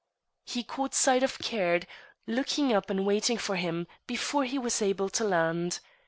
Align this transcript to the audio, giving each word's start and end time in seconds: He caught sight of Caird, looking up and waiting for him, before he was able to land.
He 0.45 0.63
caught 0.63 0.95
sight 0.95 1.21
of 1.21 1.37
Caird, 1.37 1.85
looking 2.25 2.73
up 2.73 2.89
and 2.89 3.05
waiting 3.05 3.37
for 3.37 3.55
him, 3.55 3.85
before 4.07 4.45
he 4.45 4.57
was 4.57 4.81
able 4.81 5.09
to 5.09 5.23
land. 5.23 5.79